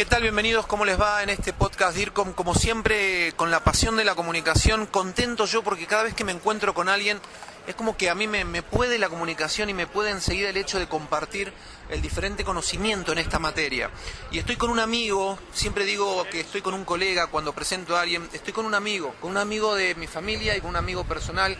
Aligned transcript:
¿Qué 0.00 0.06
tal? 0.06 0.22
Bienvenidos, 0.22 0.66
¿cómo 0.66 0.86
les 0.86 0.98
va 0.98 1.22
en 1.22 1.28
este 1.28 1.52
podcast 1.52 1.94
DIRCOM? 1.94 2.32
Como 2.32 2.54
siempre, 2.54 3.34
con 3.36 3.50
la 3.50 3.62
pasión 3.62 3.98
de 3.98 4.04
la 4.06 4.14
comunicación, 4.14 4.86
contento 4.86 5.44
yo 5.44 5.62
porque 5.62 5.86
cada 5.86 6.04
vez 6.04 6.14
que 6.14 6.24
me 6.24 6.32
encuentro 6.32 6.72
con 6.72 6.88
alguien 6.88 7.20
es 7.66 7.74
como 7.74 7.98
que 7.98 8.08
a 8.08 8.14
mí 8.14 8.26
me, 8.26 8.62
puede 8.62 8.98
la 8.98 9.10
comunicación 9.10 9.68
y 9.68 9.74
me 9.74 9.86
puede 9.86 10.08
enseguida 10.08 10.48
el 10.48 10.56
hecho 10.56 10.78
de 10.78 10.88
compartir 10.88 11.52
el 11.90 12.00
diferente 12.00 12.44
conocimiento 12.44 13.12
en 13.12 13.18
esta 13.18 13.38
materia. 13.38 13.90
Y 14.30 14.38
estoy 14.38 14.56
con 14.56 14.70
un 14.70 14.78
amigo, 14.78 15.38
siempre 15.52 15.84
digo 15.84 16.26
que 16.30 16.40
estoy 16.40 16.62
con 16.62 16.72
un 16.72 16.86
colega 16.86 17.26
cuando 17.26 17.52
presento 17.52 17.94
a 17.94 18.00
alguien, 18.00 18.26
estoy 18.32 18.54
con 18.54 18.64
un 18.64 18.74
amigo, 18.74 19.14
con 19.20 19.30
un 19.30 19.36
amigo 19.36 19.74
de 19.74 19.94
mi 19.96 20.06
familia 20.06 20.56
y 20.56 20.62
con 20.62 20.70
un 20.70 20.76
amigo 20.76 21.04
personal. 21.04 21.58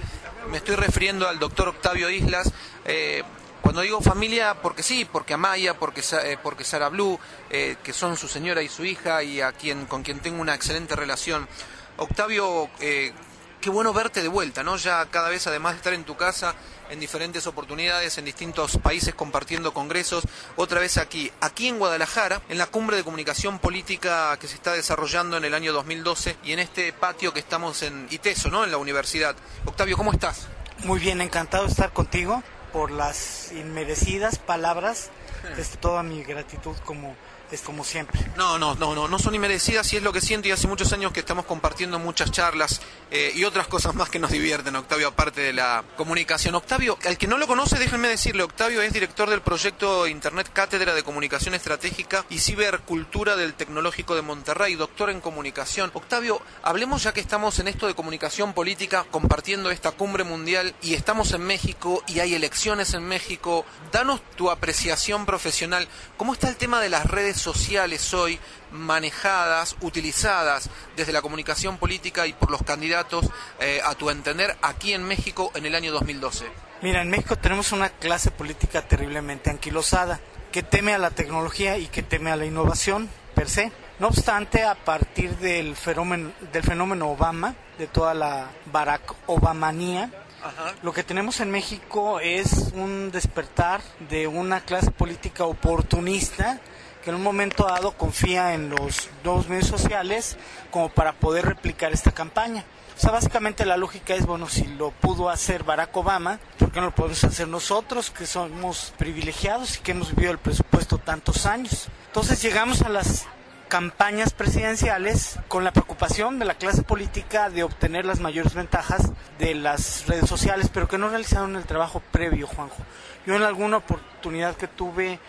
Me 0.50 0.56
estoy 0.56 0.76
refiriendo 0.76 1.28
al 1.28 1.38
doctor 1.38 1.68
Octavio 1.68 2.08
Islas. 2.08 2.50
Eh, 2.86 3.22
cuando 3.60 3.82
digo 3.82 4.00
familia, 4.00 4.54
porque 4.62 4.82
sí, 4.82 5.04
porque 5.04 5.34
Amaya, 5.34 5.78
porque, 5.78 6.02
eh, 6.24 6.38
porque 6.42 6.64
Sara 6.64 6.88
Blue, 6.88 7.18
eh, 7.50 7.76
que 7.82 7.92
son 7.92 8.16
su 8.16 8.28
señora 8.28 8.62
y 8.62 8.68
su 8.68 8.84
hija 8.84 9.22
y 9.22 9.40
a 9.40 9.52
quien, 9.52 9.86
con 9.86 10.02
quien 10.02 10.20
tengo 10.20 10.40
una 10.40 10.54
excelente 10.54 10.96
relación. 10.96 11.48
Octavio, 11.96 12.70
eh, 12.80 13.12
qué 13.60 13.70
bueno 13.70 13.92
verte 13.92 14.22
de 14.22 14.28
vuelta, 14.28 14.62
¿no? 14.62 14.76
Ya 14.76 15.04
cada 15.06 15.28
vez, 15.28 15.46
además 15.46 15.72
de 15.72 15.76
estar 15.78 15.92
en 15.92 16.04
tu 16.04 16.16
casa, 16.16 16.54
en 16.88 16.98
diferentes 16.98 17.46
oportunidades, 17.46 18.16
en 18.18 18.24
distintos 18.24 18.78
países 18.78 19.14
compartiendo 19.14 19.74
congresos, 19.74 20.24
otra 20.56 20.80
vez 20.80 20.96
aquí, 20.96 21.30
aquí 21.40 21.68
en 21.68 21.78
Guadalajara, 21.78 22.42
en 22.48 22.58
la 22.58 22.66
cumbre 22.66 22.96
de 22.96 23.04
comunicación 23.04 23.58
política 23.58 24.36
que 24.40 24.48
se 24.48 24.54
está 24.54 24.72
desarrollando 24.72 25.36
en 25.36 25.44
el 25.44 25.54
año 25.54 25.72
2012 25.72 26.36
y 26.44 26.52
en 26.52 26.58
este 26.58 26.92
patio 26.92 27.32
que 27.32 27.40
estamos 27.40 27.82
en 27.82 28.06
ITESO, 28.10 28.50
¿no? 28.50 28.64
En 28.64 28.70
la 28.70 28.78
universidad. 28.78 29.36
Octavio, 29.66 29.96
¿cómo 29.96 30.12
estás? 30.12 30.48
Muy 30.84 30.98
bien, 30.98 31.20
encantado 31.20 31.64
de 31.64 31.70
estar 31.70 31.92
contigo 31.92 32.42
por 32.72 32.90
las 32.90 33.52
inmerecidas 33.52 34.38
palabras. 34.38 35.10
Es 35.58 35.70
toda 35.78 36.02
mi 36.02 36.22
gratitud 36.22 36.76
como 36.84 37.14
es 37.50 37.60
como 37.62 37.84
siempre. 37.84 38.20
No, 38.36 38.58
no, 38.58 38.74
no, 38.74 38.94
no, 38.94 39.08
no 39.08 39.18
son 39.18 39.34
inmerecidas 39.34 39.92
y 39.92 39.96
es 39.96 40.02
lo 40.02 40.12
que 40.12 40.20
siento 40.20 40.48
y 40.48 40.50
hace 40.52 40.68
muchos 40.68 40.92
años 40.92 41.12
que 41.12 41.20
estamos 41.20 41.44
compartiendo 41.44 41.98
muchas 41.98 42.30
charlas 42.30 42.80
eh, 43.10 43.32
y 43.34 43.44
otras 43.44 43.66
cosas 43.66 43.94
más 43.94 44.08
que 44.08 44.18
nos 44.18 44.30
divierten, 44.30 44.76
Octavio, 44.76 45.08
aparte 45.08 45.40
de 45.40 45.52
la 45.52 45.84
comunicación. 45.96 46.54
Octavio, 46.54 46.98
al 47.04 47.18
que 47.18 47.26
no 47.26 47.38
lo 47.38 47.46
conoce, 47.46 47.78
déjenme 47.78 48.08
decirle, 48.08 48.42
Octavio 48.42 48.82
es 48.82 48.92
director 48.92 49.28
del 49.28 49.42
proyecto 49.42 50.06
Internet 50.06 50.50
Cátedra 50.52 50.94
de 50.94 51.02
Comunicación 51.02 51.54
Estratégica 51.54 52.24
y 52.30 52.38
Cibercultura 52.38 53.36
del 53.36 53.54
Tecnológico 53.54 54.14
de 54.14 54.22
Monterrey, 54.22 54.74
doctor 54.74 55.10
en 55.10 55.20
comunicación. 55.20 55.90
Octavio, 55.94 56.40
hablemos 56.62 57.02
ya 57.02 57.12
que 57.12 57.20
estamos 57.20 57.58
en 57.58 57.68
esto 57.68 57.86
de 57.86 57.94
comunicación 57.94 58.52
política, 58.52 59.04
compartiendo 59.10 59.70
esta 59.70 59.90
cumbre 59.92 60.24
mundial 60.24 60.74
y 60.82 60.94
estamos 60.94 61.32
en 61.32 61.42
México 61.42 62.02
y 62.06 62.20
hay 62.20 62.34
elecciones 62.34 62.94
en 62.94 63.04
México. 63.04 63.64
Danos 63.92 64.20
tu 64.36 64.50
apreciación 64.50 65.26
profesional. 65.26 65.88
¿Cómo 66.16 66.32
está 66.32 66.48
el 66.48 66.56
tema 66.56 66.80
de 66.80 66.88
las 66.88 67.06
redes 67.06 67.39
sociales 67.40 68.14
hoy 68.14 68.38
manejadas, 68.70 69.76
utilizadas 69.80 70.70
desde 70.96 71.12
la 71.12 71.22
comunicación 71.22 71.78
política 71.78 72.26
y 72.26 72.32
por 72.32 72.50
los 72.50 72.62
candidatos, 72.62 73.26
eh, 73.60 73.80
a 73.84 73.94
tu 73.94 74.10
entender, 74.10 74.56
aquí 74.62 74.92
en 74.92 75.04
México 75.04 75.50
en 75.54 75.66
el 75.66 75.74
año 75.74 75.92
2012? 75.92 76.46
Mira, 76.82 77.02
en 77.02 77.10
México 77.10 77.36
tenemos 77.36 77.72
una 77.72 77.90
clase 77.90 78.30
política 78.30 78.82
terriblemente 78.82 79.50
anquilosada, 79.50 80.20
que 80.52 80.62
teme 80.62 80.94
a 80.94 80.98
la 80.98 81.10
tecnología 81.10 81.78
y 81.78 81.86
que 81.86 82.02
teme 82.02 82.30
a 82.30 82.36
la 82.36 82.46
innovación 82.46 83.08
per 83.34 83.48
se. 83.48 83.72
No 83.98 84.08
obstante, 84.08 84.64
a 84.64 84.74
partir 84.74 85.36
del 85.38 85.76
fenómeno, 85.76 86.32
del 86.52 86.62
fenómeno 86.62 87.10
Obama, 87.10 87.54
de 87.78 87.86
toda 87.86 88.14
la 88.14 88.50
Barack 88.72 89.14
Obamanía, 89.26 90.10
Ajá. 90.42 90.74
Lo 90.82 90.92
que 90.92 91.02
tenemos 91.02 91.40
en 91.40 91.50
México 91.50 92.18
es 92.20 92.72
un 92.74 93.10
despertar 93.10 93.82
de 94.08 94.26
una 94.26 94.60
clase 94.62 94.90
política 94.90 95.44
oportunista 95.44 96.60
que 97.02 97.10
en 97.10 97.16
un 97.16 97.22
momento 97.22 97.66
dado 97.66 97.92
confía 97.92 98.54
en 98.54 98.70
los 98.70 99.08
nuevos 99.24 99.48
medios 99.48 99.66
sociales 99.66 100.36
como 100.70 100.88
para 100.88 101.12
poder 101.12 101.46
replicar 101.46 101.92
esta 101.92 102.12
campaña. 102.12 102.64
O 102.96 103.00
sea, 103.00 103.12
básicamente 103.12 103.64
la 103.64 103.78
lógica 103.78 104.14
es, 104.14 104.26
bueno, 104.26 104.46
si 104.46 104.66
lo 104.66 104.90
pudo 104.90 105.30
hacer 105.30 105.64
Barack 105.64 105.96
Obama, 105.96 106.38
¿por 106.58 106.70
qué 106.70 106.80
no 106.80 106.86
lo 106.86 106.94
podemos 106.94 107.24
hacer 107.24 107.48
nosotros, 107.48 108.10
que 108.10 108.26
somos 108.26 108.92
privilegiados 108.98 109.78
y 109.78 109.80
que 109.80 109.92
hemos 109.92 110.14
vivido 110.14 110.32
el 110.32 110.38
presupuesto 110.38 110.98
tantos 110.98 111.46
años? 111.46 111.88
Entonces 112.08 112.42
llegamos 112.42 112.82
a 112.82 112.90
las 112.90 113.26
campañas 113.68 114.32
presidenciales 114.34 115.38
con 115.48 115.62
la 115.62 115.72
preocupación 115.72 116.40
de 116.40 116.44
la 116.44 116.54
clase 116.54 116.82
política 116.82 117.48
de 117.48 117.62
obtener 117.62 118.04
las 118.04 118.18
mayores 118.18 118.52
ventajas 118.52 119.12
de 119.38 119.54
las 119.54 120.06
redes 120.08 120.28
sociales, 120.28 120.68
pero 120.70 120.88
que 120.88 120.98
no 120.98 121.08
realizaron 121.08 121.56
el 121.56 121.64
trabajo 121.64 122.02
previo, 122.10 122.48
Juanjo. 122.48 122.82
Yo 123.26 123.36
en 123.36 123.44
alguna 123.44 123.78
oportunidad 123.78 124.56
que 124.56 124.66
tuve 124.66 125.20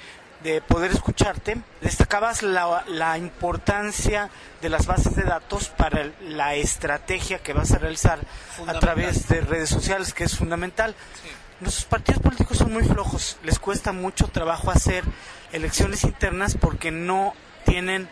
de 0.43 0.61
poder 0.61 0.91
escucharte, 0.91 1.57
destacabas 1.81 2.41
la, 2.43 2.83
la, 2.87 3.17
importancia 3.17 4.29
de 4.61 4.69
las 4.69 4.87
bases 4.87 5.15
de 5.15 5.23
datos 5.23 5.69
para 5.69 6.09
la 6.21 6.55
estrategia 6.55 7.39
que 7.39 7.53
vas 7.53 7.71
a 7.71 7.77
realizar 7.77 8.19
a 8.67 8.73
través 8.79 9.27
de 9.27 9.41
redes 9.41 9.69
sociales, 9.69 10.13
que 10.13 10.23
es 10.23 10.37
fundamental. 10.37 10.95
Sí. 11.23 11.29
Nuestros 11.59 11.85
partidos 11.85 12.21
políticos 12.21 12.57
son 12.57 12.73
muy 12.73 12.83
flojos, 12.83 13.37
les 13.43 13.59
cuesta 13.59 13.91
mucho 13.91 14.27
trabajo 14.27 14.71
hacer 14.71 15.03
elecciones 15.51 16.03
internas 16.03 16.57
porque 16.59 16.89
no 16.89 17.35
tienen 17.65 18.09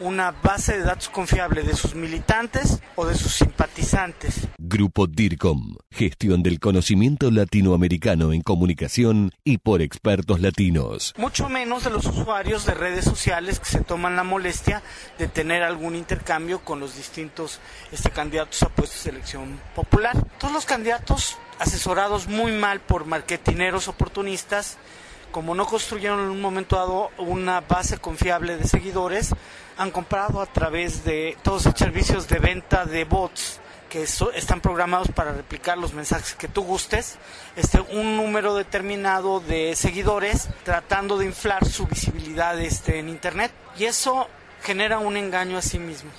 una 0.00 0.32
base 0.32 0.78
de 0.78 0.84
datos 0.84 1.08
confiable 1.08 1.62
de 1.62 1.76
sus 1.76 1.94
militantes 1.94 2.80
o 2.96 3.06
de 3.06 3.14
sus 3.14 3.34
simpatizantes. 3.34 4.48
Grupo 4.58 5.06
DIRCOM, 5.06 5.76
gestión 5.90 6.42
del 6.42 6.58
conocimiento 6.58 7.30
latinoamericano 7.30 8.32
en 8.32 8.40
comunicación 8.40 9.32
y 9.44 9.58
por 9.58 9.82
expertos 9.82 10.40
latinos. 10.40 11.14
Mucho 11.18 11.48
menos 11.48 11.84
de 11.84 11.90
los 11.90 12.06
usuarios 12.06 12.66
de 12.66 12.74
redes 12.74 13.04
sociales 13.04 13.60
que 13.60 13.66
se 13.66 13.80
toman 13.80 14.16
la 14.16 14.24
molestia 14.24 14.82
de 15.18 15.28
tener 15.28 15.62
algún 15.62 15.94
intercambio 15.94 16.60
con 16.60 16.80
los 16.80 16.96
distintos 16.96 17.60
este, 17.92 18.10
candidatos 18.10 18.62
a 18.62 18.68
puestos 18.70 19.04
de 19.04 19.10
elección 19.10 19.60
popular. 19.74 20.16
Todos 20.38 20.52
los 20.52 20.64
candidatos 20.64 21.36
asesorados 21.58 22.26
muy 22.26 22.52
mal 22.52 22.80
por 22.80 23.04
marketineros 23.04 23.86
oportunistas, 23.88 24.78
como 25.30 25.54
no 25.54 25.66
construyeron 25.66 26.20
en 26.20 26.30
un 26.30 26.40
momento 26.40 26.76
dado 26.76 27.10
una 27.18 27.60
base 27.60 27.98
confiable 27.98 28.56
de 28.56 28.66
seguidores, 28.66 29.30
han 29.76 29.90
comprado 29.90 30.40
a 30.40 30.46
través 30.46 31.04
de 31.04 31.36
todos 31.42 31.64
los 31.64 31.74
servicios 31.76 32.28
de 32.28 32.38
venta 32.38 32.84
de 32.84 33.04
bots 33.04 33.60
que 33.88 34.06
so, 34.06 34.32
están 34.32 34.60
programados 34.60 35.08
para 35.08 35.32
replicar 35.32 35.76
los 35.76 35.92
mensajes 35.92 36.34
que 36.34 36.48
tú 36.48 36.62
gustes, 36.62 37.18
este, 37.56 37.80
un 37.80 38.16
número 38.16 38.54
determinado 38.54 39.40
de 39.40 39.74
seguidores 39.74 40.48
tratando 40.64 41.18
de 41.18 41.26
inflar 41.26 41.66
su 41.66 41.86
visibilidad 41.86 42.58
este, 42.60 43.00
en 43.00 43.08
Internet. 43.08 43.52
Y 43.76 43.84
eso 43.84 44.28
genera 44.62 44.98
un 44.98 45.16
engaño 45.16 45.58
a 45.58 45.62
sí 45.62 45.78
mismo. 45.78 46.10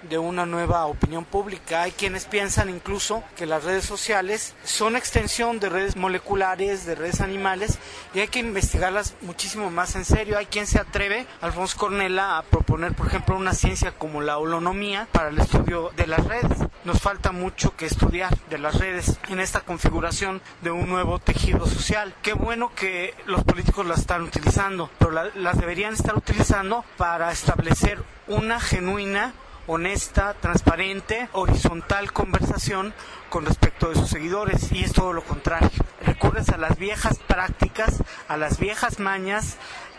de 0.09 0.19
una 0.19 0.47
nueva 0.47 0.87
opinión 0.87 1.25
pública. 1.25 1.83
Hay 1.83 1.93
quienes 1.93 2.27
piensan 2.27 2.69
incluso 2.69 3.23
que 3.37 3.47
las 3.47 3.65
redes 3.65 3.85
sociales 3.85 4.55
son 4.65 4.97
extensión 4.97 5.61
de 5.61 5.69
redes 5.69 5.97
moleculares, 5.97 6.87
de 6.87 6.95
redes 6.95 7.21
animales, 7.21 7.79
y 8.15 8.21
hay 8.21 8.29
que 8.29 8.39
investigarlas 8.39 9.15
muchísimo 9.23 9.71
más 9.71 9.97
en 9.97 10.05
serio. 10.05 10.39
Hay 10.39 10.47
quien 10.47 10.67
se 10.67 10.79
atreve, 10.79 11.27
Alfonso 11.41 11.77
Cornela, 11.79 12.39
a 12.39 12.43
proponer, 12.43 12.95
por 12.95 13.07
ejemplo, 13.07 13.37
una 13.37 13.55
ciencia 13.55 13.93
como 13.93 14.21
la 14.21 14.39
holonomía 14.39 15.09
para 15.13 15.29
el 15.29 15.39
estudio 15.39 15.91
de 15.97 16.07
las 16.07 16.25
redes. 16.25 16.59
Nos 16.85 17.01
falta 17.01 17.33
mucho 17.33 17.77
que 17.77 17.87
estudiar 17.87 18.37
de 18.51 18.59
las 18.59 18.79
redes 18.79 19.19
en 19.29 19.41
esta 19.41 19.61
configuración 19.61 20.43
de 20.61 20.71
un 20.71 20.89
nuevo 20.89 21.19
tejido 21.19 21.67
social. 21.67 22.15
Qué 22.23 22.35
bueno 22.35 22.73
que 22.75 23.15
los 23.27 23.43
políticos 23.45 23.87
las 23.87 24.01
están 24.01 24.23
utilizando, 24.23 24.91
pero 24.99 25.11
las 25.35 25.59
deberían 25.59 25.95
estar 25.95 26.17
utilizando 26.17 26.85
para 26.97 27.33
establecer 27.33 28.03
una 28.27 28.61
genuina 28.61 29.33
honesta, 29.67 30.35
transparente, 30.35 31.29
horizontal 31.33 32.13
conversación 32.13 32.95
con 33.31 33.47
respecto 33.47 33.89
de 33.89 33.97
sus 33.97 34.09
seguidores 34.09 34.73
y 34.73 34.85
es 34.85 34.93
todo 34.93 35.13
lo 35.13 35.23
contrario. 35.23 35.71
Recurres 36.03 36.49
a 36.51 36.59
las 36.59 36.79
viejas 36.79 37.19
prácticas, 37.27 38.03
a 38.29 38.37
las 38.37 38.59
viejas 38.59 38.99
mañas 38.99 39.57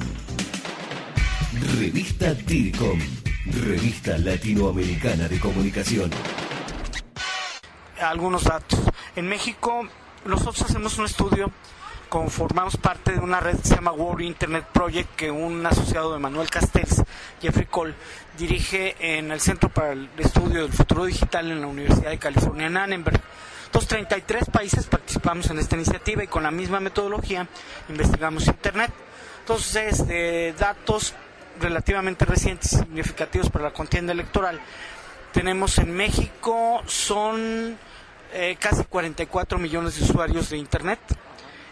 Revista 1.80 2.32
DIRCOM, 2.32 3.00
Revista 3.66 4.18
Latinoamericana 4.18 5.26
de 5.26 5.40
Comunicación 5.40 6.12
algunos 8.10 8.44
datos. 8.44 8.78
En 9.16 9.28
México, 9.28 9.86
nosotros 10.24 10.62
hacemos 10.62 10.98
un 10.98 11.06
estudio, 11.06 11.50
conformamos 12.08 12.76
parte 12.76 13.12
de 13.12 13.20
una 13.20 13.40
red 13.40 13.56
que 13.56 13.68
se 13.68 13.74
llama 13.74 13.92
World 13.92 14.22
Internet 14.22 14.66
Project, 14.72 15.16
que 15.16 15.30
un 15.30 15.64
asociado 15.66 16.12
de 16.12 16.18
Manuel 16.18 16.48
Castells, 16.48 17.02
Jeffrey 17.40 17.66
Cole, 17.66 17.94
dirige 18.38 18.96
en 18.98 19.30
el 19.30 19.40
Centro 19.40 19.68
para 19.68 19.92
el 19.92 20.08
Estudio 20.18 20.62
del 20.62 20.72
Futuro 20.72 21.04
Digital 21.04 21.50
en 21.50 21.60
la 21.60 21.66
Universidad 21.66 22.10
de 22.10 22.18
California 22.18 22.66
en 22.66 22.76
Annenberg. 22.76 23.20
Entonces, 23.66 23.88
33 23.88 24.50
países 24.50 24.86
participamos 24.86 25.50
en 25.50 25.58
esta 25.58 25.74
iniciativa 25.74 26.22
y 26.22 26.28
con 26.28 26.44
la 26.44 26.52
misma 26.52 26.78
metodología 26.78 27.48
investigamos 27.88 28.46
Internet. 28.46 28.92
Entonces, 29.40 30.04
datos 30.56 31.14
relativamente 31.60 32.24
recientes 32.24 32.72
y 32.72 32.76
significativos 32.76 33.50
para 33.50 33.64
la 33.64 33.72
contienda 33.72 34.12
electoral, 34.12 34.60
tenemos 35.32 35.78
en 35.78 35.92
México 35.92 36.82
son 36.86 37.76
eh, 38.34 38.56
casi 38.58 38.84
44 38.84 39.58
millones 39.58 39.96
de 39.96 40.04
usuarios 40.04 40.50
de 40.50 40.56
Internet. 40.56 40.98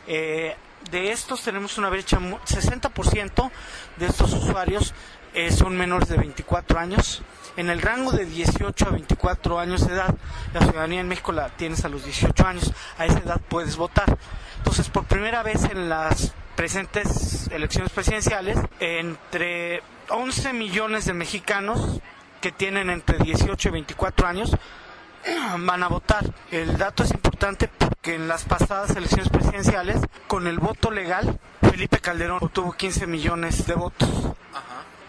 Eh, 0.07 0.55
de 0.93 1.11
estos 1.11 1.43
tenemos 1.43 1.77
una 1.77 1.89
brecha, 1.89 2.19
60% 2.19 3.51
de 3.97 4.07
estos 4.07 4.33
usuarios 4.33 4.95
eh, 5.35 5.51
son 5.51 5.77
menores 5.77 6.09
de 6.09 6.17
24 6.17 6.79
años. 6.79 7.23
En 7.57 7.69
el 7.69 7.83
rango 7.83 8.13
de 8.13 8.27
18 8.27 8.87
a 8.87 8.91
24 8.91 9.59
años 9.59 9.87
de 9.89 9.95
edad, 9.95 10.15
la 10.55 10.61
ciudadanía 10.61 11.01
en 11.01 11.09
México 11.09 11.33
la 11.33 11.49
tienes 11.49 11.85
a 11.85 11.89
los 11.89 12.05
18 12.05 12.47
años. 12.47 12.73
A 12.97 13.07
esa 13.07 13.19
edad 13.19 13.41
puedes 13.49 13.77
votar. 13.77 14.17
Entonces, 14.59 14.89
por 14.89 15.05
primera 15.07 15.43
vez 15.43 15.65
en 15.65 15.89
las 15.89 16.33
presentes 16.55 17.49
elecciones 17.49 17.91
presidenciales, 17.91 18.57
entre 18.79 19.83
11 20.11 20.53
millones 20.53 21.07
de 21.07 21.13
mexicanos 21.13 22.01
que 22.41 22.53
tienen 22.53 22.89
entre 22.89 23.19
18 23.19 23.69
y 23.69 23.73
24 23.73 24.27
años 24.29 24.53
van 25.59 25.83
a 25.83 25.89
votar. 25.89 26.25
El 26.51 26.77
dato 26.79 27.03
es 27.03 27.11
importante 27.13 27.69
porque 27.69 28.15
en 28.15 28.29
las 28.29 28.45
pasadas 28.45 28.95
elecciones 28.97 29.29
presidenciales, 29.29 30.01
con 30.27 30.47
el 30.47 30.59
voto 30.59 30.91
legal, 30.91 31.39
Felipe 31.61 31.99
Calderón 31.99 32.39
obtuvo 32.43 32.73
15 32.73 33.07
millones 33.07 33.67
de 33.67 33.75
votos. 33.75 34.09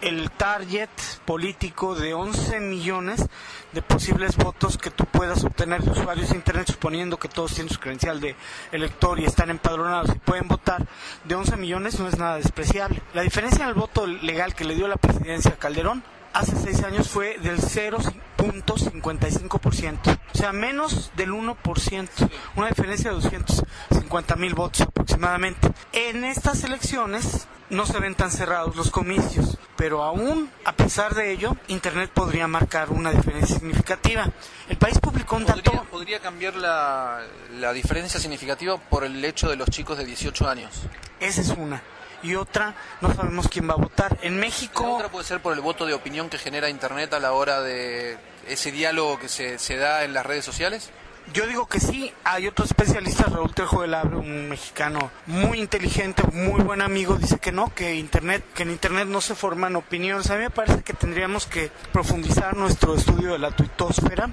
El 0.00 0.30
target 0.30 0.90
político 1.24 1.94
de 1.94 2.12
11 2.12 2.60
millones 2.60 3.26
de 3.72 3.80
posibles 3.80 4.36
votos 4.36 4.76
que 4.76 4.90
tú 4.90 5.06
puedas 5.06 5.42
obtener 5.44 5.82
de 5.82 5.92
usuarios 5.92 6.28
de 6.28 6.36
Internet, 6.36 6.70
suponiendo 6.70 7.18
que 7.18 7.28
todos 7.28 7.54
tienen 7.54 7.72
su 7.72 7.80
credencial 7.80 8.20
de 8.20 8.36
elector 8.70 9.18
y 9.18 9.24
están 9.24 9.48
empadronados 9.48 10.14
y 10.14 10.18
pueden 10.18 10.46
votar, 10.46 10.86
de 11.24 11.34
11 11.34 11.56
millones 11.56 11.98
no 11.98 12.06
es 12.06 12.18
nada 12.18 12.36
despreciable. 12.36 13.00
La 13.14 13.22
diferencia 13.22 13.62
en 13.62 13.70
el 13.70 13.74
voto 13.74 14.06
legal 14.06 14.54
que 14.54 14.66
le 14.66 14.74
dio 14.74 14.88
la 14.88 14.96
presidencia 14.96 15.52
a 15.52 15.56
Calderón 15.56 16.04
hace 16.34 16.54
seis 16.56 16.82
años 16.82 17.08
fue 17.08 17.38
del 17.38 17.58
0.55%, 17.58 20.18
o 20.34 20.36
sea, 20.36 20.52
menos 20.52 21.12
del 21.16 21.30
1%, 21.30 22.30
una 22.56 22.68
diferencia 22.68 23.08
de 23.10 23.16
250 23.16 24.36
mil 24.36 24.54
votos 24.54 24.82
aproximadamente. 24.82 25.72
En 25.92 26.24
estas 26.24 26.62
elecciones 26.64 27.46
no 27.70 27.86
se 27.86 27.98
ven 28.00 28.16
tan 28.16 28.30
cerrados 28.30 28.76
los 28.76 28.90
comicios, 28.90 29.56
pero 29.76 30.02
aún 30.02 30.50
a 30.64 30.72
pesar 30.72 31.14
de 31.14 31.32
ello, 31.32 31.56
Internet 31.68 32.10
podría 32.12 32.46
marcar 32.48 32.90
una 32.90 33.12
diferencia 33.12 33.56
significativa. 33.56 34.28
El 34.68 34.76
país 34.76 34.98
publicó 34.98 35.36
un 35.36 35.46
dato... 35.46 35.70
¿Podría 35.90 36.18
cambiar 36.18 36.56
la, 36.56 37.22
la 37.58 37.72
diferencia 37.72 38.20
significativa 38.20 38.76
por 38.76 39.04
el 39.04 39.24
hecho 39.24 39.48
de 39.48 39.56
los 39.56 39.70
chicos 39.70 39.96
de 39.96 40.04
18 40.04 40.46
años? 40.48 40.82
Esa 41.20 41.40
es 41.40 41.48
una 41.50 41.80
y 42.24 42.34
otra 42.34 42.74
no 43.00 43.14
sabemos 43.14 43.48
quién 43.48 43.68
va 43.68 43.74
a 43.74 43.76
votar. 43.76 44.18
En 44.22 44.40
México... 44.40 44.94
otra 44.94 45.10
puede 45.10 45.24
ser 45.24 45.40
por 45.40 45.52
el 45.52 45.60
voto 45.60 45.86
de 45.86 45.94
opinión 45.94 46.28
que 46.28 46.38
genera 46.38 46.68
Internet 46.68 47.12
a 47.12 47.20
la 47.20 47.32
hora 47.32 47.60
de 47.60 48.16
ese 48.48 48.72
diálogo 48.72 49.18
que 49.18 49.28
se, 49.28 49.58
se 49.58 49.76
da 49.76 50.04
en 50.04 50.14
las 50.14 50.26
redes 50.26 50.44
sociales. 50.44 50.90
Yo 51.32 51.46
digo 51.46 51.66
que 51.66 51.80
sí, 51.80 52.12
hay 52.22 52.46
otros 52.46 52.68
especialistas, 52.68 53.32
Raúl 53.32 53.54
Trejo 53.54 53.80
del 53.80 53.94
Abre, 53.94 54.16
un 54.16 54.48
mexicano 54.50 55.10
muy 55.26 55.58
inteligente, 55.58 56.22
muy 56.34 56.62
buen 56.62 56.82
amigo, 56.82 57.16
dice 57.16 57.38
que 57.38 57.50
no, 57.50 57.72
que 57.74 57.94
internet, 57.94 58.44
que 58.54 58.64
en 58.64 58.70
internet 58.70 59.08
no 59.08 59.22
se 59.22 59.34
forman 59.34 59.74
opiniones. 59.74 60.30
A 60.30 60.34
mí 60.34 60.42
me 60.42 60.50
parece 60.50 60.82
que 60.82 60.92
tendríamos 60.92 61.46
que 61.46 61.70
profundizar 61.92 62.54
nuestro 62.56 62.94
estudio 62.94 63.32
de 63.32 63.38
la 63.38 63.52
tuitosfera 63.52 64.28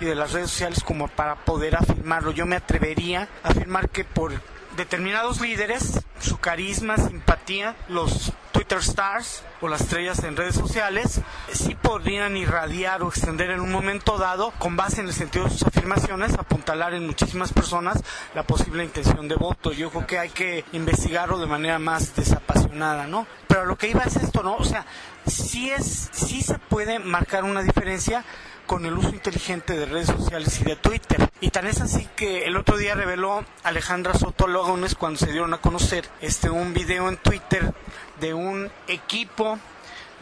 y 0.00 0.04
de 0.04 0.14
las 0.14 0.32
redes 0.32 0.50
sociales 0.50 0.84
como 0.84 1.08
para 1.08 1.34
poder 1.34 1.74
afirmarlo. 1.74 2.30
Yo 2.30 2.46
me 2.46 2.54
atrevería 2.56 3.28
a 3.42 3.48
afirmar 3.48 3.88
que 3.88 4.04
por 4.04 4.32
determinados 4.76 5.40
líderes, 5.40 6.00
su 6.20 6.38
carisma, 6.38 6.96
simpatía, 6.96 7.76
los 7.88 8.32
Twitter 8.52 8.78
stars 8.78 9.42
o 9.60 9.68
las 9.68 9.82
estrellas 9.82 10.22
en 10.24 10.36
redes 10.36 10.54
sociales, 10.54 11.20
sí 11.52 11.74
podrían 11.74 12.36
irradiar 12.36 13.02
o 13.02 13.08
extender 13.08 13.50
en 13.50 13.60
un 13.60 13.70
momento 13.70 14.18
dado, 14.18 14.52
con 14.58 14.76
base 14.76 15.00
en 15.00 15.08
el 15.08 15.12
sentido 15.12 15.44
de 15.44 15.50
sus 15.50 15.62
afirmaciones, 15.64 16.34
apuntalar 16.34 16.94
en 16.94 17.06
muchísimas 17.06 17.52
personas 17.52 18.02
la 18.34 18.44
posible 18.44 18.84
intención 18.84 19.28
de 19.28 19.34
voto. 19.34 19.72
Yo 19.72 19.90
creo 19.90 20.06
que 20.06 20.18
hay 20.18 20.30
que 20.30 20.64
investigarlo 20.72 21.38
de 21.38 21.46
manera 21.46 21.78
más 21.78 22.14
desapasionada, 22.16 23.06
¿no? 23.06 23.26
Pero 23.46 23.66
lo 23.66 23.76
que 23.76 23.88
iba 23.88 24.02
es 24.04 24.16
esto, 24.16 24.42
¿no? 24.42 24.56
O 24.56 24.64
sea, 24.64 24.86
sí 25.26 25.70
es, 25.70 26.08
sí 26.12 26.42
se 26.42 26.58
puede 26.58 26.98
marcar 26.98 27.44
una 27.44 27.62
diferencia 27.62 28.24
con 28.66 28.84
el 28.86 28.94
uso 28.98 29.10
inteligente 29.10 29.76
de 29.76 29.86
redes 29.86 30.08
sociales 30.08 30.60
y 30.60 30.64
de 30.64 30.76
Twitter. 30.76 31.28
Y 31.40 31.50
tan 31.50 31.66
es 31.66 31.80
así 31.80 32.08
que 32.16 32.44
el 32.44 32.56
otro 32.56 32.76
día 32.76 32.94
reveló 32.94 33.44
Alejandra 33.62 34.14
Soto 34.14 34.46
Logones 34.46 34.94
cuando 34.94 35.18
se 35.18 35.30
dieron 35.30 35.54
a 35.54 35.58
conocer 35.58 36.08
este 36.20 36.50
un 36.50 36.74
video 36.74 37.08
en 37.08 37.16
Twitter 37.16 37.72
de 38.20 38.34
un 38.34 38.70
equipo 38.88 39.58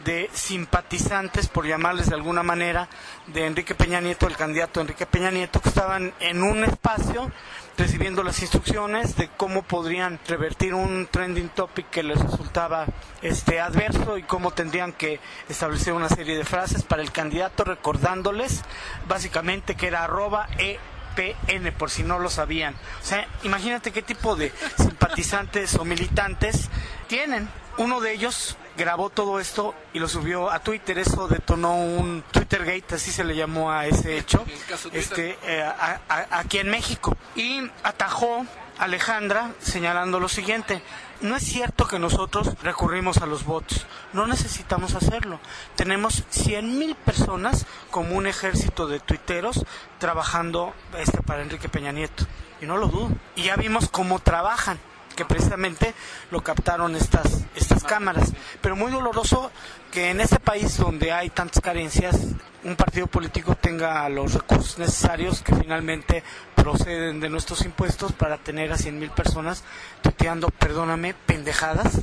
de 0.05 0.29
simpatizantes, 0.33 1.49
por 1.49 1.65
llamarles 1.65 2.07
de 2.07 2.15
alguna 2.15 2.43
manera, 2.43 2.87
de 3.27 3.47
Enrique 3.47 3.73
Peña 3.75 3.99
Nieto, 3.99 4.27
el 4.27 4.37
candidato 4.37 4.79
Enrique 4.79 5.07
Peña 5.07 5.31
Nieto, 5.31 5.59
que 5.59 5.69
estaban 5.69 6.13
en 6.19 6.43
un 6.43 6.63
espacio 6.63 7.31
recibiendo 7.75 8.23
las 8.23 8.39
instrucciones 8.41 9.17
de 9.17 9.29
cómo 9.35 9.63
podrían 9.63 10.19
revertir 10.27 10.75
un 10.75 11.07
trending 11.09 11.49
topic 11.49 11.89
que 11.89 12.03
les 12.03 12.19
resultaba 12.19 12.85
este 13.21 13.59
adverso 13.59 14.17
y 14.17 14.23
cómo 14.23 14.51
tendrían 14.51 14.93
que 14.93 15.19
establecer 15.49 15.93
una 15.93 16.07
serie 16.07 16.37
de 16.37 16.45
frases 16.45 16.83
para 16.83 17.01
el 17.01 17.11
candidato 17.11 17.63
recordándoles 17.63 18.63
básicamente 19.07 19.75
que 19.75 19.87
era 19.87 20.03
arroba 20.03 20.47
EPN 20.57 21.73
por 21.77 21.89
si 21.89 22.03
no 22.03 22.19
lo 22.19 22.29
sabían. 22.29 22.75
O 23.01 23.05
sea, 23.05 23.27
imagínate 23.43 23.91
qué 23.91 24.03
tipo 24.03 24.35
de 24.35 24.53
simpatizantes 24.77 25.75
o 25.75 25.83
militantes 25.83 26.69
tienen. 27.07 27.49
Uno 27.77 27.99
de 27.99 28.13
ellos 28.13 28.55
grabó 28.77 29.09
todo 29.09 29.39
esto 29.39 29.75
y 29.93 29.99
lo 29.99 30.07
subió 30.07 30.49
a 30.49 30.59
Twitter. 30.59 30.97
Eso 30.97 31.27
detonó 31.27 31.75
un 31.75 32.23
Twittergate, 32.31 32.95
así 32.95 33.11
se 33.11 33.23
le 33.25 33.35
llamó 33.35 33.71
a 33.71 33.85
ese 33.85 34.17
hecho, 34.17 34.45
este, 34.93 35.37
eh, 35.43 35.69
aquí 36.07 36.59
en 36.59 36.69
México. 36.69 37.17
Y 37.35 37.69
atajó 37.83 38.45
Alejandra 38.77 39.51
señalando 39.59 40.19
lo 40.21 40.29
siguiente. 40.29 40.81
No 41.19 41.35
es 41.35 41.43
cierto 41.43 41.87
que 41.87 41.99
nosotros 41.99 42.53
recurrimos 42.61 43.17
a 43.17 43.25
los 43.25 43.45
bots, 43.45 43.85
no 44.13 44.25
necesitamos 44.25 44.95
hacerlo. 44.95 45.39
Tenemos 45.75 46.23
100.000 46.31 46.95
personas 46.95 47.65
como 47.91 48.15
un 48.15 48.27
ejército 48.27 48.87
de 48.87 48.99
tuiteros 48.99 49.65
trabajando 49.97 50.73
este, 50.97 51.21
para 51.23 51.41
Enrique 51.41 51.69
Peña 51.69 51.91
Nieto. 51.91 52.25
Y 52.61 52.65
no 52.65 52.77
lo 52.77 52.87
dudo. 52.87 53.11
Y 53.35 53.43
ya 53.43 53.57
vimos 53.57 53.89
cómo 53.89 54.19
trabajan 54.19 54.79
que 55.15 55.25
precisamente 55.25 55.93
lo 56.31 56.41
captaron 56.43 56.95
estas, 56.95 57.45
estas 57.55 57.83
cámaras. 57.83 58.33
Pero 58.61 58.75
muy 58.75 58.91
doloroso 58.91 59.51
que 59.91 60.09
en 60.11 60.21
este 60.21 60.39
país 60.39 60.77
donde 60.77 61.11
hay 61.11 61.29
tantas 61.29 61.61
carencias, 61.61 62.19
un 62.63 62.75
partido 62.75 63.07
político 63.07 63.55
tenga 63.55 64.07
los 64.09 64.33
recursos 64.33 64.77
necesarios 64.77 65.41
que 65.41 65.55
finalmente 65.55 66.23
proceden 66.55 67.19
de 67.19 67.29
nuestros 67.29 67.63
impuestos 67.63 68.11
para 68.11 68.37
tener 68.37 68.71
a 68.71 68.77
100.000 68.77 69.11
personas 69.11 69.63
tuiteando, 70.01 70.49
perdóname, 70.49 71.13
pendejadas 71.13 72.01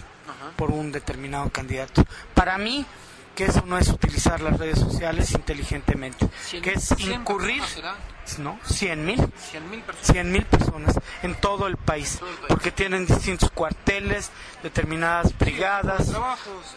por 0.57 0.71
un 0.71 0.93
determinado 0.93 1.51
candidato. 1.51 2.05
Para 2.35 2.59
mí, 2.59 2.87
que 3.35 3.45
eso 3.45 3.63
no 3.67 3.79
es 3.79 3.89
utilizar 3.89 4.41
las 4.41 4.59
redes 4.59 4.79
sociales 4.79 5.33
inteligentemente, 5.33 6.29
que 6.63 6.73
es 6.73 6.91
incurrir, 7.01 7.63
¿no? 8.39 8.59
100 8.65 9.05
mil, 9.05 9.33
100 10.03 10.31
mil 10.33 10.45
personas 10.45 10.99
en 11.23 11.35
todo 11.37 11.67
el, 11.67 11.77
país, 11.77 12.21
porque 12.49 12.71
tienen 12.71 13.07
distintos 13.07 13.51
cuarteles, 13.51 14.31
determinadas 14.63 15.37
brigadas. 15.39 16.13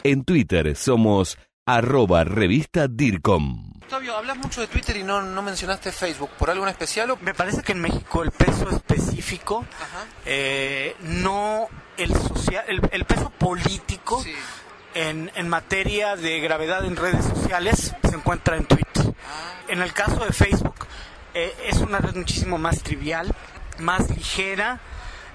En 0.04 0.24
Twitter 0.24 0.76
somos 0.76 1.38
arroba 1.66 2.24
revista 2.24 2.88
DIRCOM. 2.88 3.76
Octavio, 3.86 4.18
hablas 4.18 4.38
mucho 4.38 4.62
de 4.62 4.68
Twitter 4.68 4.98
y 4.98 5.04
no, 5.04 5.22
no 5.22 5.42
mencionaste 5.44 5.92
Facebook. 5.92 6.32
¿Por 6.40 6.50
algo 6.50 6.64
en 6.64 6.70
especial? 6.70 7.12
O... 7.12 7.18
Me 7.18 7.36
parece 7.36 7.62
que 7.62 7.74
en 7.74 7.82
México 7.82 8.24
el 8.24 8.32
peso 8.32 8.68
específico, 8.72 9.64
eh, 10.26 10.96
no 11.02 11.68
el 11.96 12.12
social, 12.12 12.66
el, 12.92 13.06
peso 13.06 13.30
político 13.30 14.24
en, 14.96 15.30
en, 15.36 15.50
materia 15.50 16.16
de 16.16 16.40
gravedad 16.40 16.86
en 16.86 16.96
redes 16.96 17.24
sociales 17.25 17.94
se 18.02 18.16
encuentra 18.16 18.56
en 18.58 18.66
Twitter. 18.66 19.14
En 19.68 19.82
el 19.82 19.94
caso 19.94 20.24
de 20.25 20.32
Facebook, 20.32 20.88
eh, 21.34 21.54
es 21.68 21.78
una 21.78 22.00
red 22.00 22.16
muchísimo 22.16 22.58
más 22.58 22.82
trivial, 22.82 23.36
más 23.80 24.10
ligera, 24.10 24.80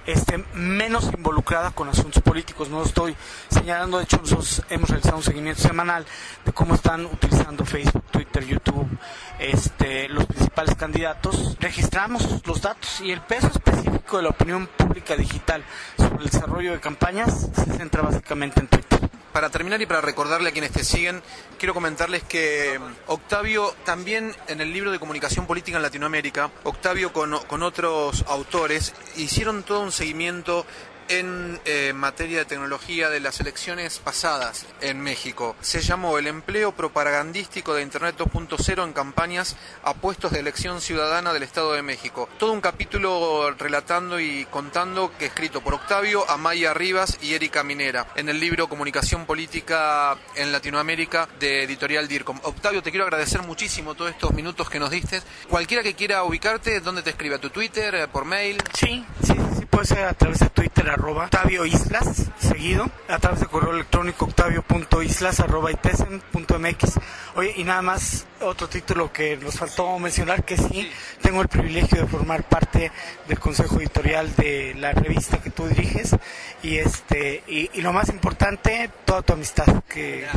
este, 0.07 0.43
menos 0.55 1.11
involucrada 1.13 1.69
con 1.71 1.87
asuntos 1.89 2.23
políticos. 2.23 2.69
No 2.69 2.81
estoy 2.83 3.15
señalando, 3.49 3.99
de 3.99 4.05
hecho, 4.05 4.17
nosotros 4.17 4.63
hemos 4.69 4.89
realizado 4.89 5.17
un 5.17 5.23
seguimiento 5.23 5.61
semanal 5.61 6.05
de 6.43 6.51
cómo 6.53 6.73
están 6.73 7.05
utilizando 7.05 7.63
Facebook, 7.63 8.03
Twitter, 8.09 8.43
YouTube, 8.43 8.89
este, 9.37 10.09
los 10.09 10.25
principales 10.25 10.75
candidatos. 10.75 11.55
Registramos 11.59 12.41
los 12.47 12.61
datos 12.61 12.99
y 13.01 13.11
el 13.11 13.21
peso 13.21 13.47
específico 13.47 14.17
de 14.17 14.23
la 14.23 14.29
opinión 14.29 14.67
pública 14.75 15.15
digital 15.15 15.63
sobre 15.97 16.23
el 16.23 16.29
desarrollo 16.31 16.71
de 16.71 16.79
campañas 16.79 17.49
se 17.53 17.65
centra 17.77 18.01
básicamente 18.01 18.59
en 18.59 18.67
Twitter 18.67 19.00
para 19.31 19.49
terminar 19.49 19.81
y 19.81 19.85
para 19.85 20.01
recordarle 20.01 20.49
a 20.49 20.51
quienes 20.51 20.71
te 20.71 20.83
siguen, 20.83 21.21
quiero 21.57 21.73
comentarles 21.73 22.23
que 22.23 22.79
Octavio 23.07 23.73
también 23.85 24.35
en 24.47 24.61
el 24.61 24.73
libro 24.73 24.91
de 24.91 24.99
comunicación 24.99 25.45
política 25.45 25.77
en 25.77 25.83
Latinoamérica, 25.83 26.51
Octavio 26.63 27.13
con, 27.13 27.37
con 27.47 27.63
otros 27.63 28.23
autores 28.27 28.93
hicieron 29.15 29.63
todo 29.63 29.81
un 29.81 29.91
seguimiento 29.91 30.65
en 31.11 31.59
eh, 31.65 31.91
materia 31.93 32.39
de 32.39 32.45
tecnología 32.45 33.09
de 33.09 33.19
las 33.19 33.41
elecciones 33.41 33.99
pasadas 33.99 34.65
en 34.79 35.01
México. 35.01 35.57
Se 35.59 35.81
llamó 35.81 36.17
El 36.17 36.27
empleo 36.27 36.71
propagandístico 36.71 37.73
de 37.73 37.81
Internet 37.81 38.15
2.0 38.17 38.83
en 38.85 38.93
campañas 38.93 39.57
a 39.83 39.93
puestos 39.93 40.31
de 40.31 40.39
elección 40.39 40.79
ciudadana 40.79 41.33
del 41.33 41.43
Estado 41.43 41.73
de 41.73 41.81
México. 41.81 42.29
Todo 42.39 42.53
un 42.53 42.61
capítulo 42.61 43.51
relatando 43.51 44.21
y 44.21 44.45
contando 44.45 45.11
que 45.19 45.25
escrito 45.25 45.59
por 45.59 45.73
Octavio, 45.73 46.29
Amaya 46.29 46.73
Rivas 46.73 47.17
y 47.21 47.33
Erika 47.33 47.61
Minera 47.63 48.07
en 48.15 48.29
el 48.29 48.39
libro 48.39 48.69
Comunicación 48.69 49.25
Política 49.25 50.17
en 50.35 50.53
Latinoamérica 50.53 51.27
de 51.39 51.63
Editorial 51.63 52.07
DIRCOM. 52.07 52.39
Octavio, 52.43 52.81
te 52.81 52.89
quiero 52.89 53.03
agradecer 53.03 53.41
muchísimo 53.41 53.95
todos 53.95 54.11
estos 54.11 54.33
minutos 54.33 54.69
que 54.69 54.79
nos 54.79 54.89
diste. 54.89 55.21
Cualquiera 55.49 55.83
que 55.83 55.93
quiera 55.93 56.23
ubicarte, 56.23 56.79
¿dónde 56.79 57.01
te 57.01 57.09
escribe? 57.09 57.35
¿A 57.35 57.39
tu 57.39 57.49
Twitter? 57.49 57.95
Eh, 57.95 58.07
¿Por 58.07 58.23
mail? 58.23 58.63
Sí, 58.73 59.05
sí, 59.23 59.33
sí, 59.33 59.50
puede 59.71 59.85
ser 59.85 60.05
a 60.05 60.13
través 60.13 60.39
de 60.39 60.49
Twitter 60.49 60.89
arroba 60.89 61.23
Octavio 61.23 61.65
Islas, 61.65 62.29
seguido, 62.37 62.91
a 63.07 63.17
través 63.17 63.39
de 63.39 63.47
correo 63.47 63.73
electrónico 63.73 64.25
octavio.islas 64.25 65.39
arroba 65.39 65.71
itesen.mx. 65.71 66.99
Oye, 67.35 67.53
y 67.55 67.63
nada 67.63 67.81
más 67.81 68.27
otro 68.41 68.67
título 68.67 69.11
que 69.11 69.37
nos 69.37 69.57
faltó 69.57 69.97
mencionar, 69.97 70.43
que 70.43 70.57
sí, 70.57 70.91
tengo 71.21 71.41
el 71.41 71.47
privilegio 71.47 72.01
de 72.01 72.07
formar 72.07 72.43
parte 72.43 72.91
del 73.27 73.39
consejo 73.39 73.79
editorial 73.79 74.35
de 74.35 74.75
la 74.75 74.91
revista 74.91 75.41
que 75.41 75.49
tú 75.49 75.65
diriges, 75.67 76.15
y 76.61 76.77
este, 76.77 77.43
y, 77.47 77.69
y 77.73 77.81
lo 77.81 77.93
más 77.93 78.09
importante, 78.09 78.89
toda 79.05 79.21
tu 79.21 79.33
amistad, 79.33 79.83
que 79.87 80.27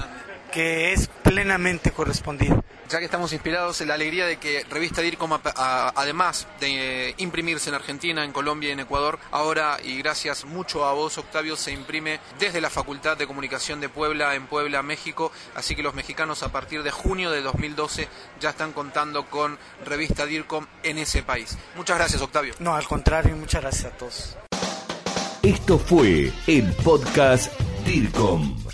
que 0.54 0.92
es 0.92 1.08
plenamente 1.25 1.90
correspondido. 1.90 2.62
Ya 2.88 3.00
que 3.00 3.06
estamos 3.06 3.32
inspirados 3.32 3.80
en 3.80 3.88
la 3.88 3.94
alegría 3.94 4.25
de 4.25 4.37
que 4.37 4.64
Revista 4.70 5.02
DIRCOM, 5.02 5.40
además 5.42 6.46
de 6.61 7.12
imprimirse 7.16 7.70
en 7.70 7.75
Argentina, 7.75 8.25
en 8.25 8.30
Colombia 8.30 8.68
y 8.68 8.73
en 8.73 8.78
Ecuador, 8.78 9.18
ahora, 9.32 9.78
y 9.82 9.99
gracias 9.99 10.44
mucho 10.44 10.84
a 10.84 10.92
vos, 10.92 11.18
Octavio, 11.18 11.56
se 11.56 11.73
imprime 11.73 12.20
desde 12.38 12.61
la 12.61 12.70
Facultad 12.70 13.16
de 13.16 13.26
Comunicación 13.26 13.80
de 13.80 13.88
Puebla, 13.88 14.37
en 14.37 14.46
Puebla, 14.46 14.84
México. 14.84 15.32
Así 15.56 15.75
que 15.75 15.82
los 15.82 15.94
mexicanos 15.94 16.44
a 16.44 16.52
partir 16.52 16.84
de 16.84 16.92
junio 16.92 17.32
de 17.32 17.42
2012 17.42 18.06
ya 18.38 18.50
están 18.50 18.73
contando 18.73 19.26
con 19.28 19.58
Revista 19.84 20.25
DIRCOM 20.25 20.66
en 20.84 20.99
ese 20.99 21.25
país. 21.25 21.58
Muchas 21.75 21.99
gracias, 21.99 22.23
Octavio. 22.23 22.54
No, 22.61 22.76
al 22.76 22.87
contrario, 22.87 23.34
muchas 23.34 23.61
gracias 23.62 23.92
a 23.92 23.96
todos. 23.96 24.37
Esto 25.42 25.80
fue 25.80 26.32
el 26.46 26.73
podcast 26.84 27.52
DIRCOM. 27.84 28.63